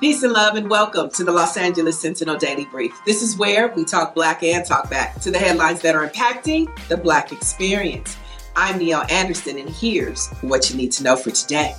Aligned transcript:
Peace 0.00 0.22
and 0.22 0.32
love, 0.32 0.56
and 0.56 0.68
welcome 0.68 1.08
to 1.10 1.24
the 1.24 1.32
Los 1.32 1.56
Angeles 1.56 1.98
Sentinel 1.98 2.36
Daily 2.36 2.66
Brief. 2.66 2.92
This 3.06 3.22
is 3.22 3.38
where 3.38 3.68
we 3.68 3.84
talk 3.84 4.14
black 4.14 4.42
and 4.42 4.64
talk 4.64 4.90
back 4.90 5.20
to 5.22 5.30
the 5.30 5.38
headlines 5.38 5.80
that 5.80 5.94
are 5.94 6.06
impacting 6.06 6.68
the 6.88 6.96
black 6.96 7.32
experience. 7.32 8.16
I'm 8.54 8.78
Niele 8.78 9.10
Anderson, 9.10 9.58
and 9.58 9.70
here's 9.70 10.28
what 10.42 10.68
you 10.68 10.76
need 10.76 10.92
to 10.92 11.02
know 11.02 11.16
for 11.16 11.30
today. 11.30 11.74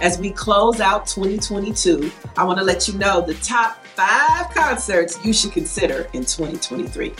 As 0.00 0.18
we 0.18 0.30
close 0.30 0.80
out 0.80 1.06
2022, 1.06 2.12
I 2.36 2.44
want 2.44 2.58
to 2.58 2.64
let 2.64 2.86
you 2.86 2.94
know 2.98 3.20
the 3.20 3.34
top 3.34 3.84
five 3.86 4.54
concerts 4.54 5.18
you 5.24 5.32
should 5.32 5.52
consider 5.52 6.08
in 6.12 6.24
2023. 6.24 7.14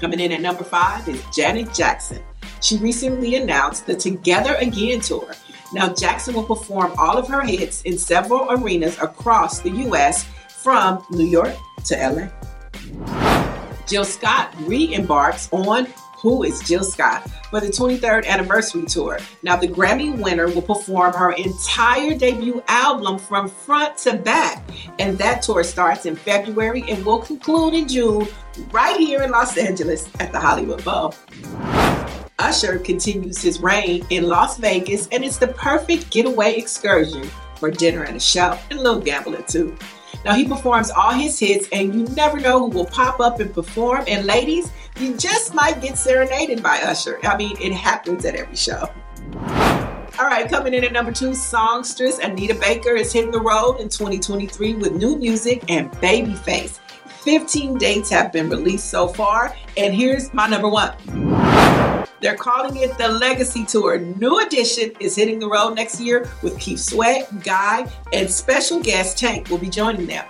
Coming 0.00 0.20
in 0.20 0.32
at 0.32 0.40
number 0.40 0.64
five 0.64 1.08
is 1.08 1.22
Janet 1.34 1.74
Jackson. 1.74 2.22
She 2.60 2.78
recently 2.78 3.34
announced 3.34 3.86
the 3.86 3.94
Together 3.94 4.54
Again 4.54 5.00
tour 5.00 5.34
now, 5.72 5.92
Jackson 5.92 6.34
will 6.34 6.44
perform 6.44 6.92
all 6.98 7.16
of 7.16 7.28
her 7.28 7.42
hits 7.42 7.82
in 7.82 7.98
several 7.98 8.46
arenas 8.50 8.98
across 9.00 9.60
the 9.60 9.70
U.S. 9.70 10.24
from 10.48 11.04
New 11.10 11.26
York 11.26 11.54
to 11.86 11.96
LA. 11.96 12.28
Jill 13.86 14.04
Scott 14.04 14.54
re 14.60 14.94
embarks 14.94 15.48
on 15.52 15.86
Who 16.20 16.42
is 16.42 16.60
Jill 16.60 16.84
Scott 16.84 17.28
for 17.50 17.60
the 17.60 17.68
23rd 17.68 18.26
anniversary 18.26 18.84
tour. 18.86 19.18
Now, 19.42 19.56
the 19.56 19.68
Grammy 19.68 20.16
winner 20.20 20.48
will 20.48 20.62
perform 20.62 21.12
her 21.12 21.32
entire 21.32 22.16
debut 22.16 22.62
album 22.68 23.18
from 23.18 23.48
front 23.48 23.96
to 23.98 24.16
back, 24.16 24.64
and 24.98 25.16
that 25.18 25.42
tour 25.42 25.62
starts 25.62 26.06
in 26.06 26.16
February 26.16 26.84
and 26.88 27.04
will 27.04 27.20
conclude 27.20 27.74
in 27.74 27.86
June 27.86 28.26
right 28.72 28.98
here 28.98 29.22
in 29.22 29.30
Los 29.30 29.56
Angeles 29.56 30.08
at 30.18 30.32
the 30.32 30.40
Hollywood 30.40 30.84
Bowl. 30.84 31.14
Usher 32.46 32.78
continues 32.78 33.42
his 33.42 33.58
reign 33.58 34.06
in 34.10 34.28
Las 34.28 34.56
Vegas, 34.58 35.08
and 35.10 35.24
it's 35.24 35.36
the 35.36 35.48
perfect 35.48 36.10
getaway 36.10 36.54
excursion 36.54 37.28
for 37.56 37.72
dinner 37.72 38.04
and 38.04 38.16
a 38.16 38.20
show, 38.20 38.56
and 38.70 38.78
a 38.78 38.82
little 38.82 39.00
gambling 39.00 39.42
too. 39.48 39.76
Now, 40.24 40.34
he 40.34 40.46
performs 40.46 40.92
all 40.92 41.10
his 41.10 41.36
hits, 41.40 41.66
and 41.72 41.92
you 41.92 42.04
never 42.14 42.38
know 42.38 42.60
who 42.60 42.68
will 42.68 42.84
pop 42.84 43.18
up 43.18 43.40
and 43.40 43.52
perform. 43.52 44.04
And 44.06 44.26
ladies, 44.26 44.70
you 45.00 45.16
just 45.16 45.54
might 45.54 45.82
get 45.82 45.98
serenaded 45.98 46.62
by 46.62 46.78
Usher. 46.82 47.18
I 47.24 47.36
mean, 47.36 47.56
it 47.60 47.72
happens 47.72 48.24
at 48.24 48.36
every 48.36 48.54
show. 48.54 48.88
All 50.16 50.26
right, 50.26 50.48
coming 50.48 50.72
in 50.72 50.84
at 50.84 50.92
number 50.92 51.10
two, 51.10 51.34
songstress 51.34 52.20
Anita 52.20 52.54
Baker 52.54 52.94
is 52.94 53.12
hitting 53.12 53.32
the 53.32 53.40
road 53.40 53.80
in 53.80 53.88
2023 53.88 54.74
with 54.74 54.92
new 54.92 55.16
music 55.16 55.64
and 55.68 55.90
Babyface. 55.94 56.78
15 57.22 57.76
dates 57.76 58.08
have 58.10 58.30
been 58.30 58.48
released 58.48 58.88
so 58.88 59.08
far, 59.08 59.56
and 59.76 59.92
here's 59.92 60.32
my 60.32 60.46
number 60.46 60.68
one. 60.68 60.94
They're 62.20 62.36
calling 62.36 62.76
it 62.76 62.96
the 62.96 63.08
Legacy 63.08 63.64
Tour. 63.64 63.98
New 63.98 64.40
edition 64.40 64.92
is 65.00 65.14
hitting 65.14 65.38
the 65.38 65.48
road 65.48 65.74
next 65.74 66.00
year 66.00 66.28
with 66.42 66.58
Keith 66.58 66.80
Sweat, 66.80 67.42
Guy, 67.44 67.90
and 68.12 68.30
special 68.30 68.80
guest 68.80 69.18
Tank 69.18 69.50
will 69.50 69.58
be 69.58 69.68
joining 69.68 70.06
them. 70.06 70.24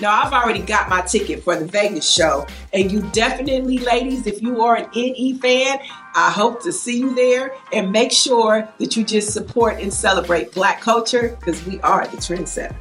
Now, 0.00 0.20
I've 0.20 0.32
already 0.32 0.62
got 0.62 0.88
my 0.88 1.00
ticket 1.02 1.44
for 1.44 1.54
the 1.54 1.64
Vegas 1.64 2.10
show, 2.10 2.46
and 2.72 2.90
you 2.90 3.02
definitely, 3.12 3.78
ladies, 3.78 4.26
if 4.26 4.42
you 4.42 4.62
are 4.62 4.76
an 4.76 4.88
NE 4.94 5.38
fan, 5.40 5.78
I 6.14 6.30
hope 6.30 6.62
to 6.64 6.72
see 6.72 6.98
you 6.98 7.14
there 7.14 7.54
and 7.72 7.92
make 7.92 8.10
sure 8.10 8.68
that 8.78 8.96
you 8.96 9.04
just 9.04 9.32
support 9.32 9.80
and 9.80 9.92
celebrate 9.92 10.52
Black 10.52 10.80
culture 10.80 11.36
because 11.38 11.64
we 11.66 11.80
are 11.80 12.06
the 12.08 12.16
trendsetter. 12.16 12.74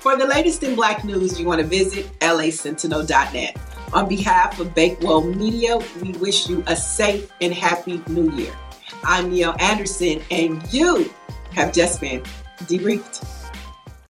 For 0.00 0.16
the 0.16 0.26
latest 0.26 0.62
in 0.62 0.74
Black 0.76 1.04
news, 1.04 1.38
you 1.38 1.46
want 1.46 1.60
to 1.60 1.66
visit 1.66 2.06
lasentinel.net. 2.20 3.58
On 3.92 4.08
behalf 4.08 4.58
of 4.58 4.74
Bakewell 4.74 5.22
Media, 5.22 5.78
we 6.02 6.12
wish 6.12 6.48
you 6.48 6.62
a 6.66 6.76
safe 6.76 7.30
and 7.40 7.54
happy 7.54 8.02
new 8.08 8.30
year. 8.32 8.52
I'm 9.04 9.30
Niele 9.30 9.60
Anderson, 9.60 10.20
and 10.30 10.62
you 10.72 11.10
have 11.52 11.72
just 11.72 12.00
been 12.00 12.22
debriefed. 12.64 13.24